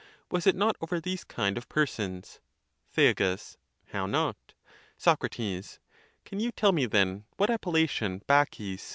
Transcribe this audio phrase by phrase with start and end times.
[0.31, 2.39] was it not over these kind of persons?
[2.91, 3.37] |᾿ Thea.
[3.93, 4.55] How not?
[4.97, 5.29] Soc.
[5.29, 8.81] Can you tell me then, what appellation Bacis